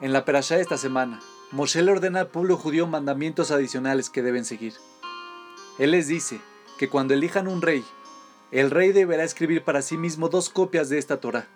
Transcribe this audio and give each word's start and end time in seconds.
En 0.00 0.12
la 0.12 0.26
perashá 0.26 0.56
de 0.56 0.62
esta 0.62 0.76
semana, 0.76 1.20
Moshe 1.52 1.82
le 1.82 1.90
ordena 1.90 2.20
al 2.20 2.28
pueblo 2.28 2.58
judío 2.58 2.86
mandamientos 2.86 3.50
adicionales 3.50 4.10
que 4.10 4.22
deben 4.22 4.44
seguir. 4.44 4.74
Él 5.78 5.92
les 5.92 6.06
dice 6.06 6.40
que 6.78 6.90
cuando 6.90 7.14
elijan 7.14 7.48
un 7.48 7.62
rey, 7.62 7.82
el 8.50 8.70
rey 8.70 8.92
deberá 8.92 9.24
escribir 9.24 9.64
para 9.64 9.80
sí 9.80 9.96
mismo 9.96 10.28
dos 10.28 10.50
copias 10.50 10.90
de 10.90 10.98
esta 10.98 11.18
Torá. 11.18 11.46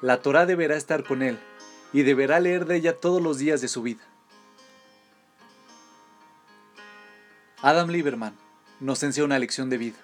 La 0.00 0.22
Torá 0.22 0.44
deberá 0.44 0.76
estar 0.76 1.04
con 1.04 1.22
él 1.22 1.38
y 1.92 2.02
deberá 2.02 2.40
leer 2.40 2.66
de 2.66 2.76
ella 2.76 2.96
todos 2.96 3.22
los 3.22 3.38
días 3.38 3.60
de 3.60 3.68
su 3.68 3.82
vida. 3.82 4.02
Adam 7.62 7.90
Lieberman 7.90 8.36
nos 8.80 9.02
enseña 9.02 9.24
una 9.24 9.38
lección 9.38 9.70
de 9.70 9.78
vida. 9.78 9.98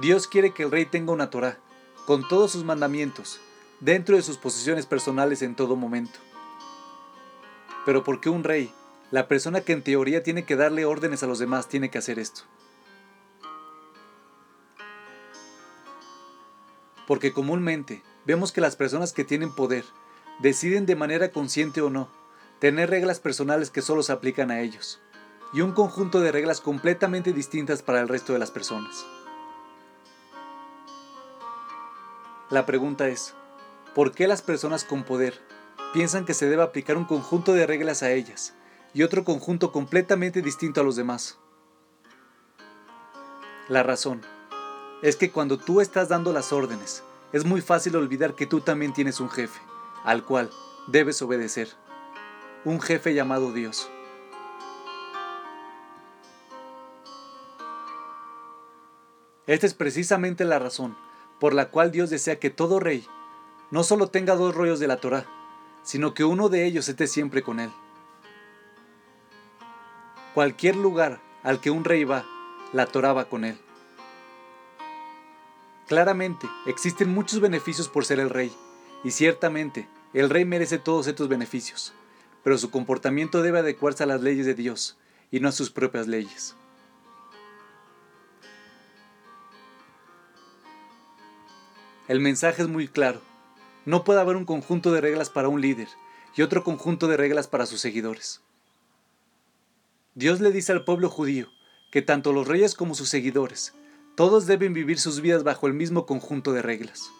Dios 0.00 0.28
quiere 0.28 0.52
que 0.52 0.64
el 0.64 0.70
rey 0.70 0.86
tenga 0.86 1.12
una 1.12 1.30
Torá, 1.30 1.58
con 2.06 2.26
todos 2.26 2.52
sus 2.52 2.64
mandamientos, 2.64 3.40
dentro 3.80 4.16
de 4.16 4.22
sus 4.22 4.38
posiciones 4.38 4.86
personales 4.86 5.42
en 5.42 5.54
todo 5.54 5.76
momento. 5.76 6.18
Pero 7.84 8.04
¿por 8.04 8.20
qué 8.20 8.30
un 8.30 8.44
rey, 8.44 8.72
la 9.10 9.28
persona 9.28 9.60
que 9.60 9.72
en 9.72 9.82
teoría 9.82 10.22
tiene 10.22 10.44
que 10.44 10.56
darle 10.56 10.84
órdenes 10.84 11.22
a 11.22 11.26
los 11.26 11.38
demás, 11.38 11.68
tiene 11.68 11.90
que 11.90 11.98
hacer 11.98 12.18
esto? 12.18 12.42
Porque 17.06 17.32
comúnmente 17.32 18.02
vemos 18.24 18.52
que 18.52 18.62
las 18.62 18.76
personas 18.76 19.12
que 19.12 19.24
tienen 19.24 19.54
poder 19.54 19.84
deciden 20.40 20.86
de 20.86 20.96
manera 20.96 21.30
consciente 21.30 21.82
o 21.82 21.90
no 21.90 22.08
tener 22.58 22.88
reglas 22.88 23.20
personales 23.20 23.70
que 23.70 23.82
solo 23.82 24.02
se 24.02 24.12
aplican 24.12 24.50
a 24.50 24.60
ellos, 24.60 25.00
y 25.52 25.60
un 25.60 25.72
conjunto 25.72 26.20
de 26.20 26.32
reglas 26.32 26.62
completamente 26.62 27.32
distintas 27.32 27.82
para 27.82 28.00
el 28.00 28.08
resto 28.08 28.32
de 28.32 28.38
las 28.38 28.50
personas. 28.50 29.04
La 32.50 32.64
pregunta 32.64 33.08
es, 33.08 33.34
¿por 33.94 34.12
qué 34.12 34.26
las 34.26 34.42
personas 34.42 34.84
con 34.84 35.04
poder 35.04 35.40
piensan 35.92 36.24
que 36.24 36.34
se 36.34 36.48
debe 36.48 36.62
aplicar 36.62 36.96
un 36.96 37.04
conjunto 37.04 37.54
de 37.54 37.66
reglas 37.66 38.02
a 38.02 38.10
ellas 38.10 38.54
y 38.92 39.02
otro 39.02 39.24
conjunto 39.24 39.72
completamente 39.72 40.42
distinto 40.42 40.80
a 40.80 40.84
los 40.84 40.96
demás? 40.96 41.38
La 43.68 43.82
razón 43.82 44.22
es 45.02 45.16
que 45.16 45.30
cuando 45.30 45.58
tú 45.58 45.80
estás 45.80 46.08
dando 46.08 46.32
las 46.32 46.52
órdenes, 46.52 47.02
es 47.32 47.44
muy 47.44 47.60
fácil 47.60 47.96
olvidar 47.96 48.34
que 48.34 48.46
tú 48.46 48.60
también 48.60 48.92
tienes 48.92 49.20
un 49.20 49.30
jefe, 49.30 49.60
al 50.04 50.24
cual 50.24 50.50
debes 50.86 51.20
obedecer. 51.22 51.68
Un 52.64 52.80
jefe 52.80 53.14
llamado 53.14 53.52
Dios. 53.52 53.90
Esta 59.46 59.66
es 59.66 59.74
precisamente 59.74 60.44
la 60.44 60.58
razón 60.58 60.96
por 61.38 61.52
la 61.52 61.70
cual 61.70 61.90
Dios 61.90 62.08
desea 62.08 62.38
que 62.38 62.48
todo 62.48 62.80
rey 62.80 63.06
no 63.70 63.82
solo 63.82 64.08
tenga 64.08 64.34
dos 64.36 64.54
rollos 64.54 64.78
de 64.78 64.86
la 64.86 64.98
Torah, 64.98 65.26
sino 65.82 66.14
que 66.14 66.24
uno 66.24 66.48
de 66.48 66.66
ellos 66.66 66.88
esté 66.88 67.06
siempre 67.06 67.42
con 67.42 67.60
él. 67.60 67.70
Cualquier 70.34 70.76
lugar 70.76 71.20
al 71.42 71.60
que 71.60 71.70
un 71.70 71.84
rey 71.84 72.04
va, 72.04 72.24
la 72.72 72.86
Torah 72.86 73.12
va 73.12 73.28
con 73.28 73.44
él. 73.44 73.58
Claramente, 75.86 76.48
existen 76.66 77.12
muchos 77.12 77.40
beneficios 77.40 77.88
por 77.88 78.04
ser 78.04 78.18
el 78.18 78.30
rey, 78.30 78.52
y 79.04 79.10
ciertamente, 79.10 79.86
el 80.14 80.30
rey 80.30 80.44
merece 80.44 80.78
todos 80.78 81.06
estos 81.06 81.28
beneficios, 81.28 81.92
pero 82.42 82.56
su 82.56 82.70
comportamiento 82.70 83.42
debe 83.42 83.58
adecuarse 83.58 84.02
a 84.02 84.06
las 84.06 84.22
leyes 84.22 84.46
de 84.46 84.54
Dios 84.54 84.96
y 85.30 85.40
no 85.40 85.48
a 85.48 85.52
sus 85.52 85.70
propias 85.70 86.06
leyes. 86.06 86.56
El 92.06 92.20
mensaje 92.20 92.62
es 92.62 92.68
muy 92.68 92.86
claro. 92.86 93.20
No 93.86 94.04
puede 94.04 94.20
haber 94.20 94.36
un 94.36 94.44
conjunto 94.44 94.92
de 94.92 95.00
reglas 95.00 95.30
para 95.30 95.48
un 95.48 95.60
líder 95.60 95.88
y 96.36 96.42
otro 96.42 96.64
conjunto 96.64 97.06
de 97.08 97.16
reglas 97.16 97.48
para 97.48 97.66
sus 97.66 97.80
seguidores. 97.80 98.40
Dios 100.14 100.40
le 100.40 100.52
dice 100.52 100.72
al 100.72 100.84
pueblo 100.84 101.10
judío 101.10 101.48
que 101.90 102.02
tanto 102.02 102.32
los 102.32 102.48
reyes 102.48 102.74
como 102.74 102.94
sus 102.94 103.08
seguidores, 103.08 103.74
todos 104.14 104.46
deben 104.46 104.72
vivir 104.72 104.98
sus 104.98 105.20
vidas 105.20 105.42
bajo 105.42 105.66
el 105.66 105.74
mismo 105.74 106.06
conjunto 106.06 106.52
de 106.52 106.62
reglas. 106.62 107.10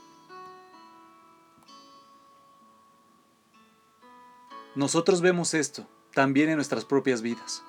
Nosotros 4.74 5.20
vemos 5.20 5.54
esto 5.54 5.86
también 6.12 6.48
en 6.48 6.56
nuestras 6.56 6.84
propias 6.84 7.22
vidas. 7.22 7.62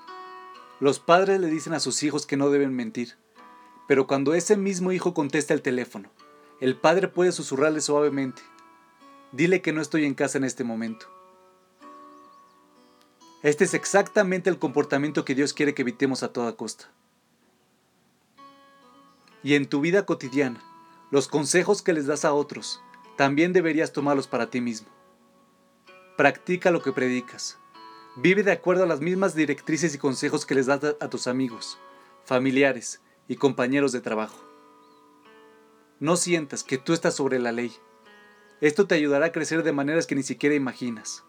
Los 0.80 1.00
padres 1.00 1.40
le 1.40 1.48
dicen 1.48 1.74
a 1.74 1.80
sus 1.80 2.02
hijos 2.04 2.26
que 2.26 2.38
no 2.38 2.50
deben 2.50 2.76
mentir, 2.76 3.16
pero 3.88 4.08
cuando 4.08 4.34
ese 4.34 4.58
mismo 4.58 4.92
hijo 4.92 5.14
contesta 5.14 5.54
el 5.54 5.62
teléfono 5.62 6.10
el 6.62 6.78
padre 6.78 7.10
puede 7.10 7.34
susurrarle 7.34 7.82
suavemente, 7.82 8.42
dile 9.36 9.62
que 9.62 9.74
no 9.74 9.82
estoy 9.82 10.06
en 10.06 10.14
casa 10.14 10.38
en 10.38 10.46
este 10.46 10.64
momento. 10.64 11.08
Este 13.44 13.66
es 13.66 13.74
exactamente 13.74 14.50
el 14.50 14.58
comportamiento 14.58 15.26
que 15.26 15.36
Dios 15.36 15.54
quiere 15.54 15.74
que 15.74 15.82
evitemos 15.82 16.24
a 16.24 16.32
toda 16.32 16.56
costa. 16.56 16.90
Y 19.44 19.56
en 19.56 19.68
tu 19.68 19.82
vida 19.82 20.06
cotidiana, 20.06 20.64
los 21.12 21.28
consejos 21.28 21.82
que 21.82 21.94
les 21.94 22.08
das 22.08 22.26
a 22.26 22.34
otros, 22.34 22.82
también 23.18 23.54
deberías 23.54 23.94
tomarlos 23.94 24.28
para 24.28 24.50
ti 24.50 24.62
mismo. 24.62 24.88
Practica 26.18 26.72
lo 26.72 26.82
que 26.82 26.94
predicas. 26.94 27.58
Vive 28.16 28.42
de 28.42 28.54
acuerdo 28.54 28.84
a 28.84 28.88
las 28.88 29.02
mismas 29.02 29.36
directrices 29.36 29.94
y 29.94 29.98
consejos 29.98 30.46
que 30.46 30.56
les 30.56 30.66
das 30.66 30.96
a 31.00 31.10
tus 31.10 31.28
amigos, 31.28 31.78
familiares 32.24 33.02
y 33.28 33.36
compañeros 33.36 33.92
de 33.92 34.02
trabajo. 34.02 34.40
No 36.00 36.16
sientas 36.16 36.64
que 36.64 36.78
tú 36.78 36.94
estás 36.94 37.16
sobre 37.16 37.38
la 37.38 37.52
ley. 37.52 37.76
Esto 38.62 38.88
te 38.88 38.96
ayudará 38.96 39.28
a 39.28 39.32
crecer 39.32 39.64
de 39.64 39.74
maneras 39.74 40.08
que 40.08 40.16
ni 40.16 40.24
siquiera 40.24 40.56
imaginas. 40.56 41.24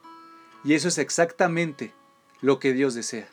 Y 0.65 0.75
eso 0.75 0.89
es 0.89 0.99
exactamente 0.99 1.93
lo 2.41 2.59
que 2.59 2.73
Dios 2.73 2.95
desea. 2.95 3.29